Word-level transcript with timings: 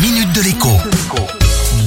minute 0.00 0.32
de 0.32 0.42
l'écho. 0.42 0.68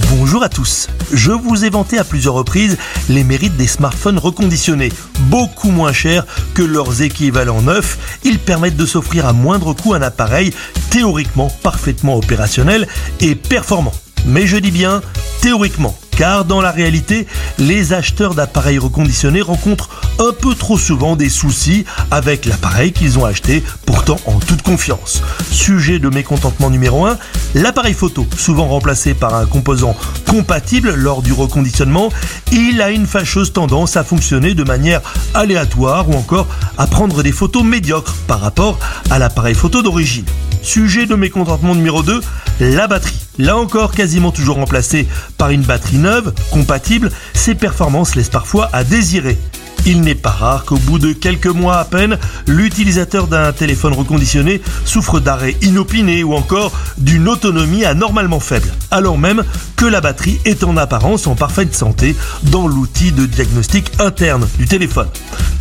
Bonjour 0.10 0.44
à 0.44 0.50
tous. 0.50 0.88
Je 1.14 1.32
vous 1.32 1.64
ai 1.64 1.70
vanté 1.70 1.98
à 1.98 2.04
plusieurs 2.04 2.34
reprises 2.34 2.78
les 3.08 3.24
mérites 3.24 3.56
des 3.56 3.68
smartphones 3.68 4.18
reconditionnés. 4.18 4.92
Beaucoup 5.30 5.72
moins 5.72 5.94
chers 5.94 6.26
que 6.54 6.62
leurs 6.62 7.02
équivalents 7.02 7.62
neufs, 7.62 8.20
ils 8.24 8.40
permettent 8.40 8.76
de 8.76 8.86
s'offrir 8.86 9.26
à 9.26 9.34
moindre 9.34 9.74
coût 9.74 9.94
un 9.94 10.02
appareil 10.02 10.54
théoriquement 10.90 11.50
parfaitement 11.64 12.18
opérationnel 12.18 12.88
et 13.22 13.36
performant. 13.36 13.94
Mais 14.26 14.46
je 14.46 14.58
dis 14.58 14.72
bien 14.72 15.02
théoriquement, 15.42 15.98
car 16.12 16.46
dans 16.46 16.62
la 16.62 16.70
réalité, 16.70 17.26
les 17.58 17.94
acheteurs 17.94 18.36
d'appareils 18.36 18.78
reconditionnés 18.78 19.42
rencontrent 19.42 19.90
un 20.20 20.34
peu 20.34 20.54
trop 20.54 20.78
souvent 20.78 21.16
des 21.16 21.30
soucis 21.30 21.84
avec 22.12 22.46
l'appareil 22.46 22.92
qu'ils 22.92 23.18
ont 23.18 23.26
acheté, 23.26 23.64
pourtant 23.88 24.18
en 24.28 24.40
toute 24.40 24.62
confiance. 24.62 25.24
Sujet 25.50 25.98
de 25.98 26.10
mécontentement 26.10 26.70
numéro 26.70 27.08
1, 27.08 27.18
l'appareil 27.56 27.96
photo, 27.96 28.28
souvent 28.38 28.68
remplacé 28.68 29.16
par 29.16 29.34
un 29.34 29.48
composant 29.48 29.98
compatible 30.30 30.94
lors 30.94 31.24
du 31.24 31.34
reconditionnement, 31.34 32.10
il 32.52 32.80
a 32.82 32.92
une 32.92 33.08
fâcheuse 33.08 33.52
tendance 33.52 33.98
à 33.98 34.04
fonctionner 34.04 34.54
de 34.54 34.64
manière 34.64 35.02
aléatoire 35.34 36.08
ou 36.08 36.14
encore 36.14 36.48
à 36.78 36.86
prendre 36.86 37.24
des 37.24 37.32
photos 37.32 37.64
médiocres 37.64 38.14
par 38.28 38.42
rapport 38.42 38.78
à 39.10 39.18
l'appareil 39.18 39.56
photo 39.56 39.82
d'origine. 39.82 40.26
Sujet 40.62 41.06
de 41.06 41.16
mécontentement 41.16 41.76
numéro 41.76 42.04
2, 42.04 42.22
la 42.60 42.88
batterie. 42.88 43.16
Là 43.38 43.58
encore 43.58 43.92
quasiment 43.92 44.32
toujours 44.32 44.58
remplacée 44.58 45.08
par 45.38 45.50
une 45.50 45.64
batterie 45.64 45.98
neuve, 45.98 46.34
compatible, 46.52 47.12
ses 47.34 47.56
performances 47.56 48.16
laissent 48.16 48.30
parfois 48.30 48.70
à 48.72 48.84
désirer. 48.84 49.38
Il 49.86 50.02
n'est 50.02 50.16
pas 50.16 50.30
rare 50.30 50.66
qu'au 50.66 50.78
bout 50.78 51.00
de 51.00 51.12
quelques 51.12 51.48
mois 51.48 51.78
à 51.78 51.86
peine, 51.86 52.20
l'utilisateur 52.46 53.26
d'un 53.26 53.52
téléphone 53.52 53.94
reconditionné 53.94 54.62
souffre 54.86 55.20
d'arrêt 55.20 55.56
inopiné 55.64 56.24
ou 56.24 56.36
encore 56.36 56.72
d'une 57.00 57.28
autonomie 57.28 57.84
anormalement 57.84 58.40
faible, 58.40 58.72
alors 58.92 59.18
même 59.18 59.44
que 59.76 59.86
la 59.86 60.00
batterie 60.00 60.40
est 60.46 60.64
en 60.64 60.78
apparence 60.78 61.26
en 61.26 61.34
parfaite 61.34 61.74
santé 61.74 62.16
dans 62.44 62.68
l'outil 62.68 63.12
de 63.12 63.26
diagnostic 63.26 63.92
interne 64.00 64.48
du 64.60 64.68
téléphone. 64.68 65.08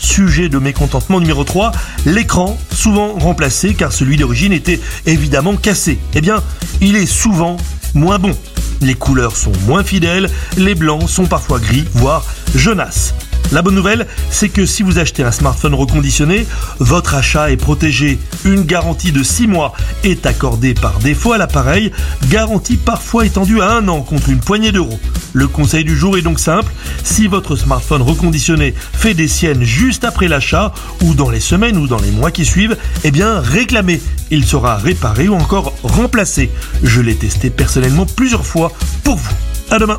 Sujet 0.00 0.48
de 0.48 0.58
mécontentement 0.58 1.20
numéro 1.20 1.44
3, 1.44 1.72
l'écran, 2.06 2.58
souvent 2.72 3.12
remplacé 3.12 3.74
car 3.74 3.92
celui 3.92 4.16
d'origine 4.16 4.52
était 4.52 4.80
évidemment 5.06 5.56
cassé. 5.56 5.98
Eh 6.14 6.20
bien, 6.20 6.42
il 6.80 6.96
est 6.96 7.06
souvent 7.06 7.58
moins 7.94 8.18
bon. 8.18 8.36
Les 8.80 8.94
couleurs 8.94 9.36
sont 9.36 9.52
moins 9.66 9.84
fidèles, 9.84 10.30
les 10.56 10.74
blancs 10.74 11.08
sont 11.08 11.26
parfois 11.26 11.58
gris, 11.58 11.84
voire 11.92 12.24
jaunasses. 12.54 13.14
La 13.52 13.62
bonne 13.62 13.74
nouvelle, 13.74 14.06
c'est 14.30 14.48
que 14.48 14.64
si 14.64 14.84
vous 14.84 14.98
achetez 14.98 15.24
un 15.24 15.33
smartphone 15.33 15.74
reconditionné, 15.74 16.46
votre 16.78 17.16
achat 17.16 17.50
est 17.50 17.56
protégé. 17.56 18.19
Une 18.44 18.62
garantie 18.62 19.10
de 19.10 19.22
6 19.24 19.48
mois 19.48 19.72
est 20.05 20.24
accordée 20.24 20.74
par 20.74 21.00
défaut 21.00 21.33
à 21.33 21.38
l'appareil, 21.38 21.91
garantie 22.28 22.77
parfois 22.77 23.27
étendue 23.27 23.61
à 23.61 23.72
un 23.72 23.88
an 23.88 24.02
contre 24.02 24.28
une 24.28 24.38
poignée 24.38 24.70
d'euros. 24.70 25.00
Le 25.33 25.48
conseil 25.48 25.84
du 25.84 25.96
jour 25.96 26.16
est 26.16 26.22
donc 26.22 26.38
simple, 26.38 26.72
si 27.02 27.27
votre 27.27 27.56
smartphone 27.56 28.02
reconditionné 28.02 28.74
fait 28.92 29.14
des 29.14 29.28
siennes 29.28 29.64
juste 29.64 30.05
après 30.05 30.28
l'achat, 30.28 30.72
ou 31.02 31.14
dans 31.14 31.30
les 31.30 31.41
semaines 31.41 31.77
ou 31.77 31.88
dans 31.88 32.00
les 32.00 32.11
mois 32.12 32.30
qui 32.30 32.44
suivent, 32.44 32.77
eh 33.02 33.11
bien 33.11 33.41
réclamez. 33.41 34.00
Il 34.30 34.44
sera 34.44 34.77
réparé 34.77 35.28
ou 35.28 35.34
encore 35.34 35.74
remplacé. 35.83 36.50
Je 36.84 37.00
l'ai 37.00 37.16
testé 37.16 37.50
personnellement 37.50 38.06
plusieurs 38.06 38.46
fois 38.46 38.72
pour 39.02 39.16
vous. 39.16 39.34
À 39.70 39.78
demain 39.78 39.98